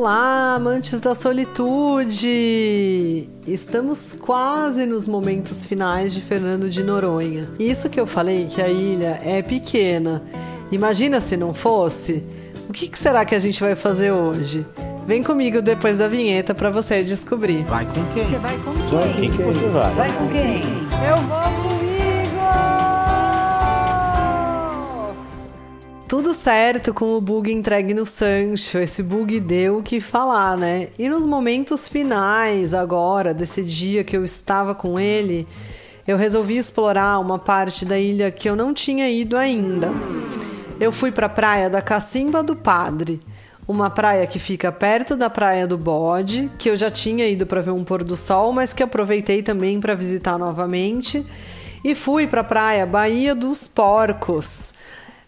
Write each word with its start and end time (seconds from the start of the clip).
Olá, 0.00 0.54
amantes 0.54 0.98
da 0.98 1.14
solitude! 1.14 1.68
Estamos 3.46 4.16
quase 4.18 4.86
nos 4.86 5.06
momentos 5.06 5.66
finais 5.66 6.14
de 6.14 6.22
Fernando 6.22 6.70
de 6.70 6.82
Noronha. 6.82 7.46
Isso 7.58 7.90
que 7.90 8.00
eu 8.00 8.06
falei 8.06 8.46
que 8.46 8.62
a 8.62 8.68
ilha 8.70 9.20
é 9.22 9.42
pequena. 9.42 10.22
Imagina 10.72 11.20
se 11.20 11.36
não 11.36 11.52
fosse. 11.52 12.24
O 12.66 12.72
que, 12.72 12.90
será 12.96 13.26
que 13.26 13.34
a 13.34 13.38
gente 13.38 13.60
vai 13.60 13.74
fazer 13.74 14.10
hoje? 14.10 14.64
Vem 15.06 15.22
comigo 15.22 15.60
depois 15.60 15.98
da 15.98 16.08
vinheta 16.08 16.54
para 16.54 16.70
você 16.70 17.04
descobrir. 17.04 17.62
Vai 17.64 17.84
com 17.84 18.02
quem? 18.14 18.24
Você 18.24 18.38
vai 18.38 18.56
com 18.56 18.72
quem? 18.72 18.88
Vai 18.88 19.12
com 19.12 19.36
quem? 19.36 19.52
Você 19.52 19.68
vai. 19.68 19.94
Vai 19.96 20.12
com 20.16 20.28
quem? 20.28 20.62
Eu 21.10 21.16
vou 21.28 21.59
Tudo 26.10 26.34
certo 26.34 26.92
com 26.92 27.16
o 27.16 27.20
bug 27.20 27.52
entregue 27.52 27.94
no 27.94 28.04
Sancho. 28.04 28.78
Esse 28.78 29.00
bug 29.00 29.38
deu 29.38 29.78
o 29.78 29.82
que 29.82 30.00
falar, 30.00 30.56
né? 30.56 30.88
E 30.98 31.08
nos 31.08 31.24
momentos 31.24 31.88
finais, 31.88 32.74
agora, 32.74 33.32
desse 33.32 33.62
dia 33.62 34.02
que 34.02 34.16
eu 34.16 34.24
estava 34.24 34.74
com 34.74 34.98
ele, 34.98 35.46
eu 36.08 36.16
resolvi 36.16 36.56
explorar 36.56 37.20
uma 37.20 37.38
parte 37.38 37.84
da 37.84 37.96
ilha 37.96 38.28
que 38.32 38.50
eu 38.50 38.56
não 38.56 38.74
tinha 38.74 39.08
ido 39.08 39.36
ainda. 39.36 39.92
Eu 40.80 40.90
fui 40.90 41.12
para 41.12 41.26
a 41.26 41.28
praia 41.28 41.70
da 41.70 41.80
Cacimba 41.80 42.42
do 42.42 42.56
Padre, 42.56 43.20
uma 43.68 43.88
praia 43.88 44.26
que 44.26 44.40
fica 44.40 44.72
perto 44.72 45.14
da 45.14 45.30
Praia 45.30 45.64
do 45.64 45.78
Bode, 45.78 46.50
que 46.58 46.70
eu 46.70 46.76
já 46.76 46.90
tinha 46.90 47.28
ido 47.28 47.46
para 47.46 47.60
ver 47.60 47.70
um 47.70 47.84
pôr 47.84 48.02
do 48.02 48.16
sol, 48.16 48.52
mas 48.52 48.72
que 48.74 48.82
aproveitei 48.82 49.44
também 49.44 49.78
para 49.78 49.94
visitar 49.94 50.36
novamente. 50.36 51.24
E 51.84 51.94
fui 51.94 52.26
para 52.26 52.40
a 52.40 52.44
praia 52.44 52.84
Baía 52.84 53.32
dos 53.32 53.68
Porcos. 53.68 54.74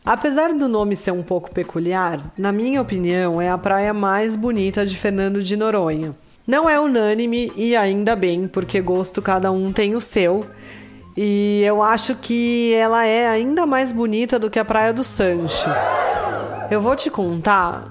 Apesar 0.05 0.53
do 0.53 0.67
nome 0.67 0.97
ser 0.97 1.13
um 1.13 1.23
pouco 1.23 1.53
peculiar, 1.53 2.19
na 2.37 2.51
minha 2.51 2.83
opinião 2.83 3.41
é 3.41 3.49
a 3.49 3.57
praia 3.57 3.95
mais 3.95 4.35
bonita 4.35 4.85
de 4.85 4.97
Fernando 4.97 5.41
de 5.41 5.57
Noronha. 5.57 6.13
Não 6.45 6.69
é 6.69 6.79
unânime 6.81 7.53
e 7.55 7.77
ainda 7.77 8.17
bem, 8.17 8.49
porque 8.49 8.81
gosto 8.81 9.23
cada 9.23 9.53
um 9.53 9.73
tem 9.73 9.95
o 9.95 10.01
seu. 10.01 10.45
E 11.17 11.63
eu 11.65 11.81
acho 11.81 12.17
que 12.17 12.75
ela 12.75 13.07
é 13.07 13.29
ainda 13.29 13.65
mais 13.65 13.93
bonita 13.93 14.41
do 14.41 14.51
que 14.51 14.59
a 14.59 14.65
Praia 14.65 14.93
do 14.93 15.05
Sancho. 15.05 15.71
Eu 16.69 16.81
vou 16.81 16.97
te 16.97 17.09
contar 17.09 17.85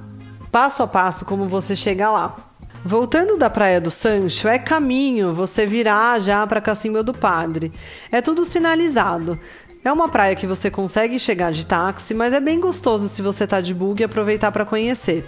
passo 0.51 0.83
a 0.83 0.87
passo 0.87 1.23
como 1.23 1.47
você 1.47 1.77
chega 1.77 2.11
lá. 2.11 2.35
Voltando 2.83 3.37
da 3.37 3.49
Praia 3.49 3.79
do 3.79 3.91
Sancho, 3.91 4.49
é 4.49 4.57
caminho 4.57 5.33
você 5.33 5.65
virar 5.65 6.19
já 6.19 6.45
para 6.45 6.59
Cacimba 6.59 7.01
do 7.03 7.13
Padre. 7.13 7.71
É 8.11 8.21
tudo 8.21 8.43
sinalizado. 8.43 9.39
É 9.83 9.91
uma 9.91 10.07
praia 10.07 10.35
que 10.35 10.45
você 10.45 10.69
consegue 10.69 11.17
chegar 11.17 11.51
de 11.51 11.65
táxi, 11.65 12.13
mas 12.13 12.33
é 12.33 12.39
bem 12.39 12.59
gostoso 12.59 13.07
se 13.07 13.19
você 13.19 13.47
tá 13.47 13.59
de 13.59 13.73
bug 13.73 13.99
e 13.99 14.05
aproveitar 14.05 14.51
para 14.51 14.63
conhecer. 14.63 15.25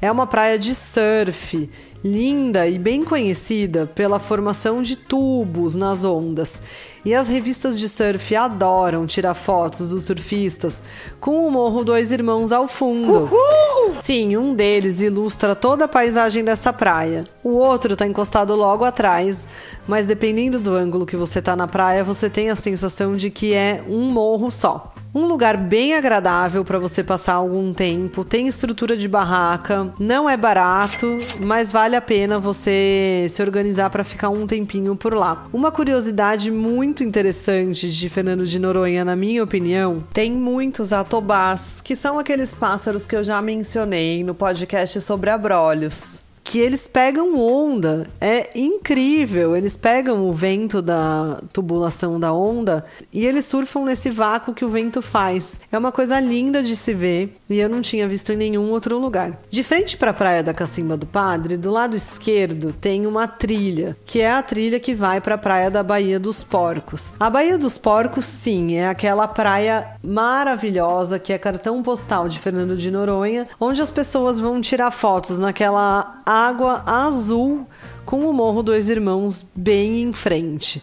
É 0.00 0.12
uma 0.12 0.28
praia 0.28 0.56
de 0.56 0.76
surf, 0.76 1.68
linda 2.04 2.68
e 2.68 2.78
bem 2.78 3.02
conhecida 3.04 3.84
pela 3.84 4.20
formação 4.20 4.80
de 4.80 4.94
tubos 4.94 5.74
nas 5.74 6.04
ondas. 6.04 6.62
E 7.04 7.12
as 7.12 7.28
revistas 7.28 7.76
de 7.76 7.88
surf 7.88 8.36
adoram 8.36 9.06
tirar 9.06 9.34
fotos 9.34 9.90
dos 9.90 10.04
surfistas 10.04 10.84
com 11.20 11.44
o 11.44 11.50
Morro 11.50 11.84
Dois 11.84 12.12
Irmãos 12.12 12.52
ao 12.52 12.68
fundo. 12.68 13.24
Uhul! 13.24 13.94
Sim, 13.96 14.36
um 14.36 14.54
deles 14.54 15.00
ilustra 15.00 15.56
toda 15.56 15.86
a 15.86 15.88
paisagem 15.88 16.44
dessa 16.44 16.72
praia. 16.72 17.24
O 17.42 17.54
outro 17.54 17.94
está 17.94 18.06
encostado 18.06 18.54
logo 18.54 18.84
atrás, 18.84 19.48
mas 19.86 20.06
dependendo 20.06 20.60
do 20.60 20.74
ângulo 20.74 21.06
que 21.06 21.16
você 21.16 21.40
está 21.40 21.56
na 21.56 21.66
praia, 21.66 22.04
você 22.04 22.30
tem 22.30 22.50
a 22.50 22.56
sensação 22.56 23.16
de 23.16 23.30
que 23.30 23.52
é 23.52 23.82
um 23.88 24.12
morro 24.12 24.48
só. 24.48 24.94
Um 25.18 25.26
lugar 25.26 25.56
bem 25.56 25.94
agradável 25.94 26.64
para 26.64 26.78
você 26.78 27.02
passar 27.02 27.34
algum 27.34 27.74
tempo, 27.74 28.24
tem 28.24 28.46
estrutura 28.46 28.96
de 28.96 29.08
barraca, 29.08 29.92
não 29.98 30.30
é 30.30 30.36
barato, 30.36 31.18
mas 31.40 31.72
vale 31.72 31.96
a 31.96 32.00
pena 32.00 32.38
você 32.38 33.26
se 33.28 33.42
organizar 33.42 33.90
para 33.90 34.04
ficar 34.04 34.28
um 34.28 34.46
tempinho 34.46 34.94
por 34.94 35.12
lá. 35.12 35.48
Uma 35.52 35.72
curiosidade 35.72 36.52
muito 36.52 37.02
interessante 37.02 37.90
de 37.90 38.08
Fernando 38.08 38.46
de 38.46 38.60
Noronha, 38.60 39.04
na 39.04 39.16
minha 39.16 39.42
opinião, 39.42 40.04
tem 40.12 40.30
muitos 40.30 40.92
atobás, 40.92 41.80
que 41.82 41.96
são 41.96 42.16
aqueles 42.16 42.54
pássaros 42.54 43.04
que 43.04 43.16
eu 43.16 43.24
já 43.24 43.42
mencionei 43.42 44.22
no 44.22 44.36
podcast 44.36 45.00
sobre 45.00 45.30
abrolhos 45.30 46.27
que 46.48 46.58
eles 46.58 46.88
pegam 46.88 47.38
onda. 47.38 48.06
É 48.18 48.58
incrível. 48.58 49.54
Eles 49.54 49.76
pegam 49.76 50.26
o 50.26 50.32
vento 50.32 50.80
da 50.80 51.38
tubulação 51.52 52.18
da 52.18 52.32
onda 52.32 52.86
e 53.12 53.26
eles 53.26 53.44
surfam 53.44 53.84
nesse 53.84 54.10
vácuo 54.10 54.54
que 54.54 54.64
o 54.64 54.68
vento 54.70 55.02
faz. 55.02 55.60
É 55.70 55.76
uma 55.76 55.92
coisa 55.92 56.18
linda 56.18 56.62
de 56.62 56.74
se 56.74 56.94
ver 56.94 57.36
e 57.48 57.58
eu 57.58 57.68
não 57.68 57.80
tinha 57.80 58.06
visto 58.06 58.32
em 58.32 58.36
nenhum 58.36 58.70
outro 58.70 58.98
lugar. 58.98 59.38
De 59.50 59.62
frente 59.62 59.96
para 59.96 60.10
a 60.10 60.14
praia 60.14 60.42
da 60.42 60.54
Cacimba 60.54 60.96
do 60.96 61.06
Padre, 61.06 61.56
do 61.56 61.70
lado 61.70 61.96
esquerdo 61.96 62.72
tem 62.72 63.06
uma 63.06 63.26
trilha, 63.26 63.96
que 64.04 64.20
é 64.20 64.30
a 64.30 64.42
trilha 64.42 64.78
que 64.78 64.94
vai 64.94 65.20
para 65.20 65.36
a 65.36 65.38
praia 65.38 65.70
da 65.70 65.82
Baía 65.82 66.20
dos 66.20 66.44
Porcos. 66.44 67.12
A 67.18 67.30
Baía 67.30 67.56
dos 67.56 67.78
Porcos, 67.78 68.26
sim, 68.26 68.76
é 68.76 68.88
aquela 68.88 69.26
praia 69.26 69.86
maravilhosa 70.02 71.18
que 71.18 71.32
é 71.32 71.38
cartão 71.38 71.82
postal 71.82 72.28
de 72.28 72.38
Fernando 72.38 72.76
de 72.76 72.90
Noronha, 72.90 73.46
onde 73.60 73.80
as 73.80 73.90
pessoas 73.90 74.38
vão 74.40 74.60
tirar 74.60 74.90
fotos 74.90 75.38
naquela 75.38 76.20
água 76.24 76.82
azul 76.86 77.66
com 78.04 78.20
o 78.28 78.32
Morro 78.32 78.62
Dois 78.62 78.88
Irmãos 78.88 79.44
bem 79.54 80.02
em 80.02 80.12
frente. 80.12 80.82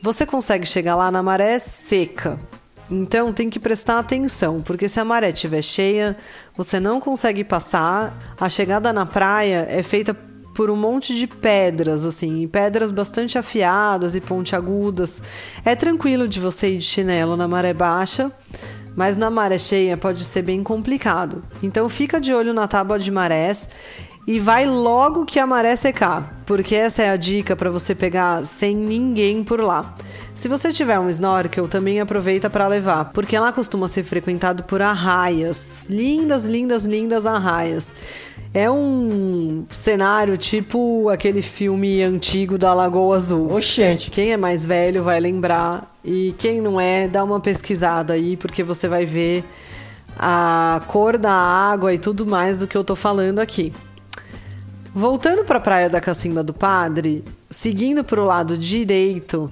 Você 0.00 0.26
consegue 0.26 0.66
chegar 0.66 0.94
lá 0.94 1.10
na 1.10 1.22
maré 1.22 1.58
seca. 1.58 2.38
Então 2.94 3.32
tem 3.32 3.50
que 3.50 3.58
prestar 3.58 3.98
atenção, 3.98 4.62
porque 4.62 4.88
se 4.88 5.00
a 5.00 5.04
maré 5.04 5.30
estiver 5.30 5.62
cheia, 5.62 6.16
você 6.56 6.78
não 6.78 7.00
consegue 7.00 7.42
passar. 7.42 8.16
A 8.38 8.48
chegada 8.48 8.92
na 8.92 9.04
praia 9.04 9.66
é 9.68 9.82
feita 9.82 10.16
por 10.54 10.70
um 10.70 10.76
monte 10.76 11.12
de 11.16 11.26
pedras, 11.26 12.06
assim, 12.06 12.46
pedras 12.46 12.92
bastante 12.92 13.36
afiadas 13.36 14.14
e 14.14 14.20
pontiagudas. 14.20 15.20
É 15.64 15.74
tranquilo 15.74 16.28
de 16.28 16.38
você 16.38 16.70
ir 16.70 16.78
de 16.78 16.84
chinelo 16.84 17.36
na 17.36 17.48
maré 17.48 17.74
baixa, 17.74 18.30
mas 18.94 19.16
na 19.16 19.28
maré 19.28 19.58
cheia 19.58 19.96
pode 19.96 20.24
ser 20.24 20.42
bem 20.42 20.62
complicado. 20.62 21.42
Então 21.60 21.88
fica 21.88 22.20
de 22.20 22.32
olho 22.32 22.54
na 22.54 22.68
tábua 22.68 22.96
de 22.96 23.10
marés 23.10 23.68
e 24.24 24.38
vai 24.38 24.66
logo 24.66 25.26
que 25.26 25.40
a 25.40 25.46
maré 25.46 25.74
secar, 25.74 26.42
porque 26.46 26.76
essa 26.76 27.02
é 27.02 27.10
a 27.10 27.16
dica 27.16 27.56
para 27.56 27.70
você 27.70 27.92
pegar 27.92 28.44
sem 28.44 28.76
ninguém 28.76 29.42
por 29.42 29.60
lá. 29.60 29.96
Se 30.34 30.48
você 30.48 30.72
tiver 30.72 30.98
um 30.98 31.08
snorkel, 31.08 31.68
também 31.68 32.00
aproveita 32.00 32.50
para 32.50 32.66
levar, 32.66 33.12
porque 33.12 33.38
lá 33.38 33.52
costuma 33.52 33.86
ser 33.86 34.02
frequentado 34.02 34.64
por 34.64 34.82
arraias, 34.82 35.86
lindas, 35.88 36.44
lindas, 36.44 36.84
lindas 36.84 37.24
arraias. 37.24 37.94
É 38.52 38.68
um 38.68 39.64
cenário 39.70 40.36
tipo 40.36 41.08
aquele 41.08 41.40
filme 41.40 42.02
antigo 42.02 42.58
da 42.58 42.74
Lagoa 42.74 43.14
Azul. 43.14 43.52
Oxente. 43.54 44.10
Quem 44.10 44.32
é 44.32 44.36
mais 44.36 44.66
velho 44.66 45.04
vai 45.04 45.20
lembrar 45.20 45.96
e 46.04 46.34
quem 46.36 46.60
não 46.60 46.80
é, 46.80 47.06
dá 47.06 47.22
uma 47.22 47.38
pesquisada 47.38 48.12
aí, 48.12 48.36
porque 48.36 48.64
você 48.64 48.88
vai 48.88 49.06
ver 49.06 49.44
a 50.18 50.82
cor 50.88 51.16
da 51.16 51.32
água 51.32 51.94
e 51.94 51.98
tudo 51.98 52.26
mais 52.26 52.58
do 52.58 52.66
que 52.66 52.76
eu 52.76 52.82
tô 52.82 52.96
falando 52.96 53.38
aqui. 53.38 53.72
Voltando 54.92 55.44
para 55.44 55.58
a 55.58 55.62
praia 55.62 55.88
da 55.88 56.00
Cacimba 56.00 56.42
do 56.42 56.52
Padre, 56.52 57.24
seguindo 57.48 58.02
para 58.02 58.20
o 58.20 58.24
lado 58.24 58.58
direito, 58.58 59.50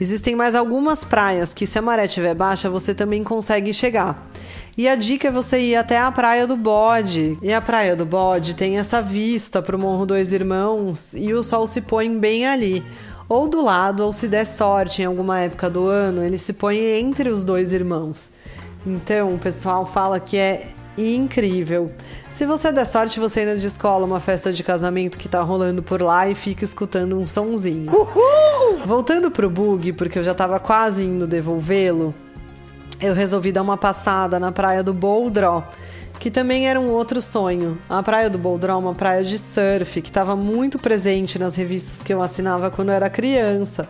existem 0.00 0.34
mais 0.34 0.54
algumas 0.54 1.04
praias 1.04 1.52
que, 1.52 1.66
se 1.66 1.78
a 1.78 1.82
maré 1.82 2.06
estiver 2.06 2.34
baixa, 2.34 2.70
você 2.70 2.94
também 2.94 3.22
consegue 3.22 3.72
chegar. 3.74 4.30
E 4.76 4.88
a 4.88 4.96
dica 4.96 5.28
é 5.28 5.30
você 5.30 5.58
ir 5.60 5.76
até 5.76 5.98
a 5.98 6.10
Praia 6.10 6.46
do 6.46 6.56
Bode. 6.56 7.36
E 7.42 7.52
a 7.52 7.60
Praia 7.60 7.94
do 7.94 8.06
Bode 8.06 8.54
tem 8.54 8.78
essa 8.78 9.02
vista 9.02 9.60
para 9.60 9.76
o 9.76 9.78
Morro 9.78 10.06
Dois 10.06 10.32
Irmãos 10.32 11.12
e 11.14 11.34
o 11.34 11.42
sol 11.42 11.66
se 11.66 11.82
põe 11.82 12.18
bem 12.18 12.46
ali. 12.46 12.82
Ou 13.28 13.46
do 13.46 13.62
lado, 13.62 14.04
ou 14.04 14.12
se 14.12 14.26
der 14.26 14.44
sorte 14.44 15.02
em 15.02 15.04
alguma 15.04 15.38
época 15.40 15.68
do 15.68 15.86
ano, 15.86 16.24
ele 16.24 16.38
se 16.38 16.52
põe 16.52 16.78
entre 16.78 17.28
os 17.28 17.44
dois 17.44 17.72
irmãos. 17.72 18.30
Então, 18.86 19.34
o 19.34 19.38
pessoal 19.38 19.84
fala 19.84 20.18
que 20.18 20.36
é 20.36 20.66
incrível. 21.00 21.90
Se 22.30 22.46
você 22.46 22.70
der 22.72 22.84
sorte, 22.84 23.20
você 23.20 23.40
ainda 23.40 23.56
descola 23.56 24.04
uma 24.04 24.20
festa 24.20 24.52
de 24.52 24.62
casamento 24.62 25.18
que 25.18 25.28
tá 25.28 25.40
rolando 25.42 25.82
por 25.82 26.00
lá 26.00 26.28
e 26.28 26.34
fica 26.34 26.64
escutando 26.64 27.18
um 27.18 27.26
sonzinho. 27.26 27.92
Uhul! 27.92 28.78
Voltando 28.84 29.30
pro 29.30 29.50
bug, 29.50 29.92
porque 29.92 30.18
eu 30.18 30.22
já 30.22 30.34
tava 30.34 30.58
quase 30.58 31.04
indo 31.04 31.26
devolvê-lo, 31.26 32.14
eu 33.00 33.14
resolvi 33.14 33.50
dar 33.52 33.62
uma 33.62 33.76
passada 33.76 34.38
na 34.38 34.52
praia 34.52 34.82
do 34.82 34.92
Boldró, 34.92 35.62
que 36.18 36.30
também 36.30 36.68
era 36.68 36.78
um 36.78 36.90
outro 36.90 37.20
sonho. 37.20 37.78
A 37.88 38.02
praia 38.02 38.28
do 38.28 38.38
Boldró 38.38 38.74
é 38.74 38.76
uma 38.76 38.94
praia 38.94 39.24
de 39.24 39.38
surf 39.38 40.02
que 40.02 40.10
estava 40.10 40.36
muito 40.36 40.78
presente 40.78 41.38
nas 41.38 41.56
revistas 41.56 42.02
que 42.02 42.12
eu 42.12 42.22
assinava 42.22 42.70
quando 42.70 42.90
eu 42.90 42.94
era 42.94 43.08
criança 43.08 43.88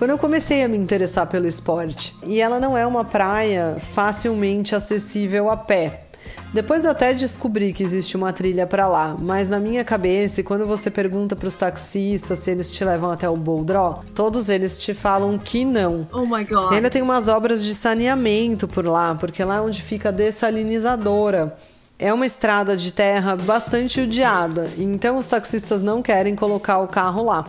quando 0.00 0.12
eu 0.12 0.18
comecei 0.18 0.62
a 0.62 0.68
me 0.68 0.78
interessar 0.78 1.26
pelo 1.26 1.46
esporte. 1.46 2.16
E 2.24 2.40
ela 2.40 2.58
não 2.58 2.74
é 2.74 2.86
uma 2.86 3.04
praia 3.04 3.76
facilmente 3.78 4.74
acessível 4.74 5.50
a 5.50 5.58
pé. 5.58 6.04
Depois 6.52 6.84
eu 6.84 6.90
até 6.90 7.14
descobri 7.14 7.72
que 7.72 7.82
existe 7.84 8.16
uma 8.16 8.32
trilha 8.32 8.66
para 8.66 8.88
lá, 8.88 9.16
mas 9.16 9.48
na 9.48 9.60
minha 9.60 9.84
cabeça, 9.84 10.42
quando 10.42 10.64
você 10.66 10.90
pergunta 10.90 11.36
para 11.36 11.46
os 11.46 11.56
taxistas 11.56 12.40
se 12.40 12.50
eles 12.50 12.72
te 12.72 12.84
levam 12.84 13.10
até 13.12 13.28
o 13.28 13.36
Boldró, 13.36 14.02
todos 14.16 14.50
eles 14.50 14.76
te 14.76 14.92
falam 14.92 15.38
que 15.38 15.64
não. 15.64 16.08
Oh 16.12 16.26
my 16.26 16.44
god. 16.44 16.72
E 16.72 16.74
ainda 16.74 16.90
tem 16.90 17.02
umas 17.02 17.28
obras 17.28 17.64
de 17.64 17.72
saneamento 17.72 18.66
por 18.66 18.84
lá, 18.84 19.14
porque 19.14 19.44
lá 19.44 19.58
é 19.58 19.60
onde 19.60 19.80
fica 19.80 20.08
a 20.08 20.12
dessalinizadora. 20.12 21.56
é 22.00 22.12
uma 22.12 22.24
estrada 22.24 22.76
de 22.76 22.92
terra 22.92 23.36
bastante 23.36 24.00
odiada, 24.00 24.70
então 24.78 25.18
os 25.18 25.26
taxistas 25.26 25.82
não 25.82 26.00
querem 26.00 26.34
colocar 26.34 26.78
o 26.78 26.88
carro 26.88 27.24
lá. 27.26 27.46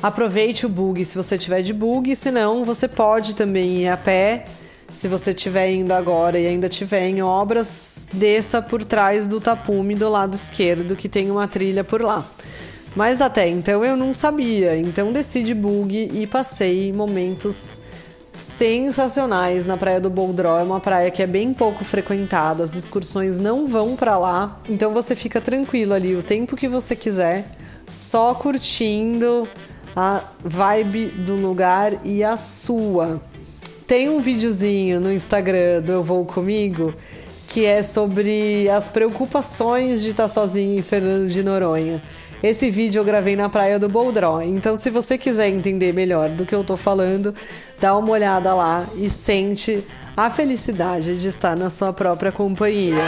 Aproveite 0.00 0.64
o 0.64 0.68
bug 0.68 1.04
se 1.04 1.16
você 1.16 1.36
tiver 1.36 1.62
de 1.62 1.74
bug, 1.74 2.14
senão 2.14 2.64
você 2.64 2.86
pode 2.86 3.34
também 3.34 3.82
ir 3.82 3.88
a 3.88 3.96
pé. 3.96 4.46
Se 4.96 5.08
você 5.08 5.32
estiver 5.32 5.70
indo 5.70 5.92
agora 5.92 6.38
e 6.38 6.46
ainda 6.46 6.68
estiver 6.68 7.06
em 7.06 7.20
obras, 7.22 8.08
desça 8.10 8.62
por 8.62 8.82
trás 8.82 9.28
do 9.28 9.38
tapume 9.38 9.94
do 9.94 10.08
lado 10.08 10.34
esquerdo, 10.34 10.96
que 10.96 11.06
tem 11.06 11.30
uma 11.30 11.46
trilha 11.46 11.84
por 11.84 12.00
lá. 12.00 12.26
Mas 12.94 13.20
até 13.20 13.46
então 13.46 13.84
eu 13.84 13.94
não 13.94 14.14
sabia, 14.14 14.74
então 14.74 15.12
desci 15.12 15.42
de 15.42 15.52
bug 15.52 16.10
e 16.14 16.26
passei 16.26 16.94
momentos 16.94 17.82
sensacionais 18.32 19.66
na 19.66 19.76
Praia 19.76 20.00
do 20.00 20.08
Boldró. 20.08 20.58
É 20.58 20.62
uma 20.62 20.80
praia 20.80 21.10
que 21.10 21.22
é 21.22 21.26
bem 21.26 21.52
pouco 21.52 21.84
frequentada, 21.84 22.64
as 22.64 22.74
excursões 22.74 23.36
não 23.36 23.68
vão 23.68 23.96
para 23.96 24.16
lá, 24.16 24.58
então 24.66 24.94
você 24.94 25.14
fica 25.14 25.42
tranquilo 25.42 25.92
ali 25.92 26.16
o 26.16 26.22
tempo 26.22 26.56
que 26.56 26.68
você 26.68 26.96
quiser, 26.96 27.44
só 27.86 28.32
curtindo 28.32 29.46
a 29.94 30.22
vibe 30.42 31.08
do 31.08 31.34
lugar 31.34 31.92
e 32.02 32.24
a 32.24 32.38
sua. 32.38 33.20
Tem 33.86 34.08
um 34.08 34.20
videozinho 34.20 35.00
no 35.00 35.12
Instagram 35.12 35.80
do 35.80 35.92
Eu 35.92 36.02
Vou 36.02 36.24
Comigo 36.24 36.92
que 37.46 37.64
é 37.64 37.84
sobre 37.84 38.68
as 38.68 38.88
preocupações 38.88 40.02
de 40.02 40.10
estar 40.10 40.26
sozinho 40.26 40.76
em 40.76 40.82
Fernando 40.82 41.28
de 41.28 41.42
Noronha. 41.42 42.02
Esse 42.42 42.68
vídeo 42.70 42.98
eu 42.98 43.04
gravei 43.04 43.36
na 43.36 43.48
praia 43.48 43.78
do 43.78 43.88
Boldró, 43.88 44.42
então 44.42 44.76
se 44.76 44.90
você 44.90 45.16
quiser 45.16 45.48
entender 45.48 45.94
melhor 45.94 46.28
do 46.28 46.44
que 46.44 46.54
eu 46.54 46.64
tô 46.64 46.76
falando, 46.76 47.32
dá 47.80 47.96
uma 47.96 48.10
olhada 48.10 48.52
lá 48.52 48.84
e 48.96 49.08
sente 49.08 49.82
a 50.16 50.28
felicidade 50.28 51.18
de 51.18 51.28
estar 51.28 51.56
na 51.56 51.70
sua 51.70 51.92
própria 51.92 52.32
companhia. 52.32 53.04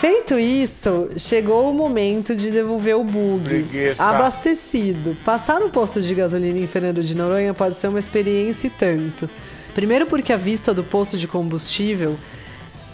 Feito 0.00 0.38
isso, 0.38 1.10
chegou 1.16 1.68
o 1.68 1.74
momento 1.74 2.34
de 2.34 2.50
devolver 2.50 2.96
o 2.96 3.04
bug. 3.04 3.44
Preguiça. 3.44 4.02
Abastecido. 4.02 5.16
Passar 5.24 5.60
no 5.60 5.68
posto 5.68 6.00
de 6.00 6.14
gasolina 6.14 6.58
em 6.58 6.66
Fernando 6.66 7.02
de 7.02 7.14
Noronha 7.14 7.52
pode 7.52 7.74
ser 7.74 7.88
uma 7.88 7.98
experiência 7.98 8.68
e 8.68 8.70
tanto. 8.70 9.28
Primeiro 9.74 10.06
porque 10.06 10.32
a 10.32 10.36
vista 10.36 10.74
do 10.74 10.84
posto 10.84 11.16
de 11.16 11.28
combustível 11.28 12.16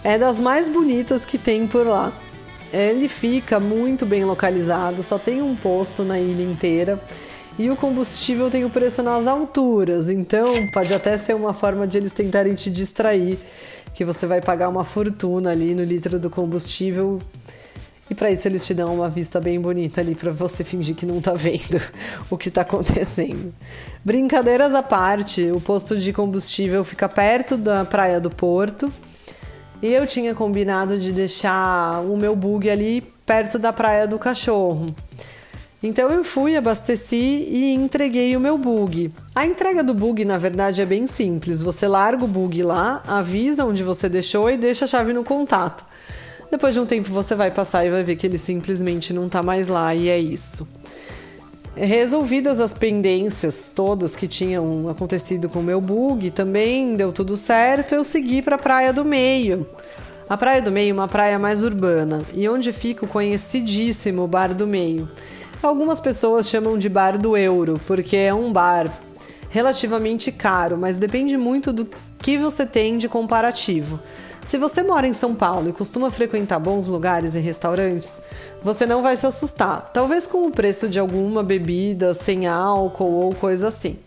é 0.05 0.19
das 0.19 0.39
mais 0.39 0.69
bonitas 0.69 1.27
que 1.27 1.39
tem 1.39 1.67
por 1.67 1.87
lá. 1.87 2.13
Ele 2.73 3.09
fica 3.09 3.59
muito 3.59 4.05
bem 4.05 4.25
localizado, 4.25 5.03
só 5.03 5.19
tem 5.19 5.41
um 5.41 5.55
posto 5.57 6.05
na 6.05 6.19
ilha 6.19 6.43
inteira. 6.43 7.01
E 7.59 7.71
o 7.71 7.77
combustível 7.77 8.51
tem 8.51 8.65
o 8.65 8.71
preço 8.71 9.03
nas 9.03 9.27
alturas, 9.27 10.11
então 10.11 10.47
pode 10.75 10.93
até 10.93 11.17
ser 11.17 11.35
uma 11.35 11.55
forma 11.55 11.87
de 11.87 11.97
eles 11.97 12.13
tentarem 12.13 12.55
te 12.55 12.71
distrair 12.71 13.39
que 13.95 14.05
você 14.05 14.27
vai 14.27 14.43
pagar 14.43 14.69
uma 14.69 14.85
fortuna 14.85 15.53
ali 15.53 15.75
no 15.75 15.83
litro 15.83 16.19
do 16.19 16.29
combustível. 16.29 17.19
E 18.09 18.15
para 18.15 18.31
isso 18.31 18.47
eles 18.47 18.65
te 18.65 18.73
dão 18.73 18.95
uma 18.95 19.09
vista 19.09 19.41
bem 19.41 19.61
bonita 19.61 20.01
ali 20.01 20.15
para 20.15 20.31
você 20.31 20.63
fingir 20.63 20.95
que 20.95 21.05
não 21.05 21.21
tá 21.21 21.33
vendo 21.33 21.81
o 22.31 22.37
que 22.37 22.51
tá 22.51 22.61
acontecendo. 22.61 23.53
Brincadeiras 24.05 24.75
à 24.75 24.83
parte, 24.83 25.51
o 25.51 25.61
posto 25.61 25.97
de 25.97 26.13
combustível 26.13 26.85
fica 26.85 27.09
perto 27.09 27.57
da 27.57 27.85
praia 27.85 28.21
do 28.21 28.31
Porto. 28.31 28.93
E 29.83 29.93
eu 29.93 30.07
tinha 30.07 30.35
combinado 30.35 30.99
de 30.99 31.13
deixar 31.13 32.01
o 32.01 32.17
meu 32.17 32.35
bug 32.35 32.71
ali 32.71 33.03
perto 33.27 33.59
da 33.59 33.73
praia 33.73 34.07
do 34.07 34.19
cachorro. 34.19 34.95
Então 35.83 36.11
eu 36.11 36.25
fui, 36.25 36.57
abasteci 36.57 37.47
e 37.49 37.75
entreguei 37.75 38.35
o 38.35 38.41
meu 38.41 38.57
bug. 38.57 39.13
A 39.35 39.45
entrega 39.45 39.85
do 39.85 39.93
bug, 39.93 40.25
na 40.25 40.39
verdade, 40.39 40.81
é 40.81 40.87
bem 40.87 41.07
simples. 41.07 41.61
Você 41.61 41.87
larga 41.87 42.25
o 42.25 42.29
bug 42.29 42.63
lá, 42.63 43.03
avisa 43.07 43.65
onde 43.65 43.85
você 43.85 44.09
deixou 44.09 44.51
e 44.51 44.57
deixa 44.57 44.87
a 44.87 44.89
chave 44.89 45.13
no 45.13 45.23
contato. 45.23 45.85
Depois 46.51 46.75
de 46.75 46.81
um 46.81 46.87
tempo 46.87 47.11
você 47.11 47.35
vai 47.35 47.51
passar 47.51 47.85
e 47.85 47.91
vai 47.91 48.03
ver 48.03 48.17
que 48.17 48.27
ele 48.27 48.39
simplesmente 48.39 49.13
não 49.13 49.27
está 49.27 49.43
mais 49.43 49.69
lá 49.69 49.95
e 49.95 50.09
é 50.09 50.19
isso. 50.19 50.69
Resolvidas 51.75 52.59
as 52.59 52.73
pendências 52.73 53.71
todas 53.75 54.17
que 54.17 54.27
tinham 54.27 54.89
acontecido 54.89 55.49
com 55.49 55.59
o 55.59 55.63
meu 55.63 55.81
bug, 55.81 56.31
também 56.31 56.97
deu 56.97 57.13
tudo 57.13 57.37
certo, 57.37 57.95
eu 57.95 58.03
segui 58.03 58.41
para 58.41 58.57
a 58.57 58.59
Praia 58.59 58.93
do 58.93 59.05
Meio. 59.05 59.67
A 60.29 60.37
Praia 60.37 60.63
do 60.63 60.73
Meio 60.73 60.91
é 60.91 60.95
uma 60.95 61.07
praia 61.07 61.39
mais 61.39 61.63
urbana 61.63 62.23
e 62.33 62.49
onde 62.49 62.73
fica 62.73 63.05
o 63.05 63.09
conhecidíssimo 63.09 64.27
Bar 64.27 64.55
do 64.55 64.67
Meio. 64.67 65.09
Algumas 65.63 66.01
pessoas 66.01 66.49
chamam 66.49 66.79
de 66.79 66.89
bar 66.89 67.19
do 67.19 67.37
euro, 67.37 67.81
porque 67.87 68.17
é 68.17 68.33
um 68.33 68.53
bar 68.53 68.91
relativamente 69.51 70.33
caro, 70.33 70.77
mas 70.77 70.99
depende 70.99 71.37
muito 71.37 71.73
do 71.73 71.89
que 72.19 72.39
você 72.39 72.65
tem 72.65 72.99
de 72.99 73.09
comparativo. 73.09 74.01
Se 74.47 74.59
você 74.59 74.81
mora 74.81 75.09
em 75.09 75.13
São 75.13 75.35
Paulo 75.35 75.69
e 75.69 75.73
costuma 75.73 76.09
frequentar 76.09 76.61
bons 76.61 76.89
lugares 76.89 77.35
e 77.35 77.41
restaurantes, 77.41 78.21
você 78.63 78.87
não 78.87 79.03
vai 79.03 79.17
se 79.17 79.27
assustar, 79.27 79.91
talvez 79.93 80.25
com 80.25 80.47
o 80.47 80.53
preço 80.53 80.89
de 80.89 81.01
alguma 81.01 81.43
bebida 81.43 82.15
sem 82.15 82.47
álcool 82.47 83.11
ou 83.11 83.35
coisa 83.35 83.67
assim. 83.67 83.99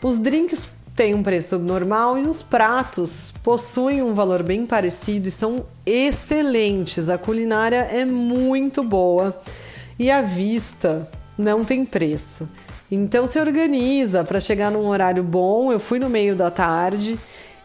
Os 0.00 0.20
drinks 0.20 0.68
têm 0.94 1.14
um 1.14 1.22
preço 1.22 1.58
normal 1.58 2.16
e 2.16 2.28
os 2.28 2.42
pratos 2.42 3.34
possuem 3.42 4.00
um 4.00 4.14
valor 4.14 4.44
bem 4.44 4.64
parecido 4.64 5.26
e 5.26 5.32
são 5.32 5.64
excelentes. 5.84 7.10
A 7.10 7.18
culinária 7.18 7.88
é 7.90 8.04
muito 8.04 8.84
boa 8.84 9.36
e 9.98 10.12
a 10.12 10.22
vista 10.22 11.08
não 11.36 11.64
tem 11.64 11.84
preço. 11.84 12.48
Então 12.88 13.26
se 13.26 13.38
organiza 13.40 14.22
para 14.22 14.38
chegar 14.38 14.70
num 14.70 14.86
horário 14.86 15.24
bom. 15.24 15.72
Eu 15.72 15.80
fui 15.80 15.98
no 15.98 16.08
meio 16.08 16.36
da 16.36 16.52
tarde 16.52 17.18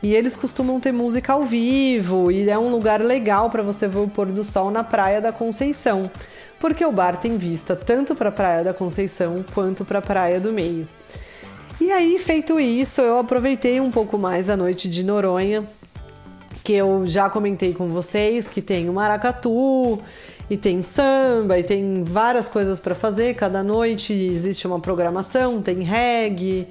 e 0.05 0.13
eles 0.13 0.37
costumam 0.37 0.79
ter 0.79 0.91
música 0.91 1.33
ao 1.33 1.41
vivo 1.41 2.31
e 2.31 2.47
é 2.47 2.55
um 2.59 2.69
lugar 2.69 3.01
legal 3.01 3.49
para 3.49 3.63
você 3.63 3.87
ver 3.87 3.97
o 3.97 4.07
pôr 4.07 4.27
do 4.27 4.43
sol 4.43 4.69
na 4.69 4.83
Praia 4.83 5.19
da 5.19 5.31
Conceição, 5.31 6.11
porque 6.59 6.85
o 6.85 6.91
bar 6.91 7.15
tem 7.15 7.39
vista 7.39 7.75
tanto 7.75 8.13
para 8.13 8.29
a 8.29 8.31
Praia 8.31 8.63
da 8.63 8.71
Conceição 8.71 9.43
quanto 9.55 9.83
para 9.83 9.97
a 9.97 10.01
Praia 10.03 10.39
do 10.39 10.53
Meio. 10.53 10.87
E 11.81 11.91
aí, 11.91 12.19
feito 12.19 12.59
isso, 12.59 13.01
eu 13.01 13.17
aproveitei 13.17 13.81
um 13.81 13.89
pouco 13.89 14.15
mais 14.15 14.47
a 14.47 14.55
noite 14.55 14.87
de 14.87 15.03
Noronha, 15.03 15.65
que 16.63 16.73
eu 16.73 17.01
já 17.07 17.27
comentei 17.27 17.73
com 17.73 17.87
vocês 17.87 18.47
que 18.47 18.61
tem 18.61 18.87
o 18.87 18.93
maracatu 18.93 19.99
e 20.47 20.55
tem 20.55 20.83
samba, 20.83 21.57
e 21.57 21.63
tem 21.63 22.03
várias 22.03 22.47
coisas 22.47 22.79
para 22.79 22.93
fazer. 22.93 23.33
Cada 23.33 23.63
noite 23.63 24.13
existe 24.13 24.67
uma 24.67 24.79
programação, 24.79 25.63
tem 25.63 25.79
reggae, 25.79 26.67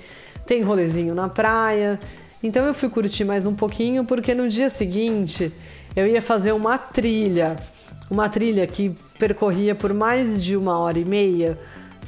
tem 0.46 0.62
rolezinho 0.62 1.16
na 1.16 1.28
praia. 1.28 1.98
Então 2.44 2.67
eu 2.67 2.75
fui 2.75 2.91
curtir 2.91 3.25
mais 3.25 3.46
um 3.46 3.55
pouquinho, 3.55 4.05
porque 4.05 4.34
no 4.34 4.46
dia 4.51 4.69
seguinte 4.69 5.51
eu 5.96 6.06
ia 6.06 6.20
fazer 6.20 6.53
uma 6.53 6.77
trilha. 6.77 7.56
Uma 8.10 8.29
trilha 8.29 8.67
que 8.67 8.94
percorria 9.19 9.74
por 9.74 9.94
mais 9.94 10.44
de 10.44 10.55
uma 10.55 10.79
hora 10.79 10.98
e 10.98 11.06
meia 11.06 11.58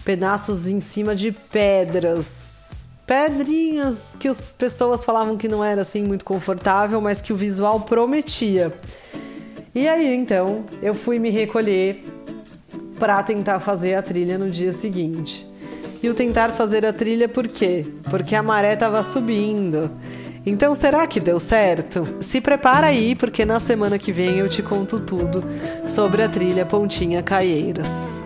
pedaços 0.05 0.69
em 0.69 0.78
cima 0.78 1.16
de 1.16 1.33
pedras. 1.33 2.87
Pedrinhas 3.07 4.14
que 4.21 4.28
as 4.28 4.43
pessoas 4.43 5.07
falavam 5.07 5.38
que 5.38 5.49
não 5.49 5.64
era 5.64 5.81
assim 5.81 6.02
muito 6.02 6.23
confortável, 6.23 7.00
mas 7.00 7.23
que 7.23 7.33
o 7.33 7.37
visual 7.37 7.81
prometia. 7.81 8.71
E 9.75 9.88
aí 9.88 10.14
então 10.14 10.66
eu 10.83 10.93
fui 10.93 11.19
me 11.19 11.31
recolher 11.31 12.05
para 12.99 13.23
tentar 13.23 13.59
fazer 13.59 13.95
a 13.95 14.02
trilha 14.02 14.37
no 14.37 14.50
dia 14.50 14.71
seguinte. 14.71 15.47
E 16.02 16.11
o 16.11 16.14
tentar 16.14 16.50
fazer 16.50 16.85
a 16.85 16.93
trilha 16.93 17.26
por 17.26 17.49
quê? 17.49 17.87
Porque 18.11 18.35
a 18.35 18.43
maré 18.43 18.75
estava 18.75 19.02
subindo. 19.02 19.90
Então 20.47 20.76
será 20.76 21.05
que 21.09 21.19
deu 21.19 21.41
certo? 21.41 22.07
Se 22.21 22.41
prepara 22.41 22.87
aí, 22.87 23.17
porque 23.17 23.45
na 23.45 23.59
semana 23.59 23.99
que 23.99 24.12
vem 24.12 24.38
eu 24.38 24.49
te 24.49 24.62
conto 24.62 25.00
tudo 25.00 25.43
sobre 25.88 26.23
a 26.23 26.29
trilha 26.29 26.65
Pontinha 26.65 27.21
Caieiras. 27.21 28.23